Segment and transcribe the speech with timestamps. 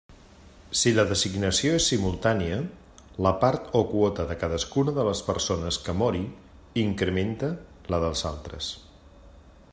[0.79, 2.57] Si la designació és simultània,
[3.27, 6.25] la part o quota de cadascuna de les persones que mori
[6.87, 7.55] incrementa
[7.95, 8.73] la de les altres.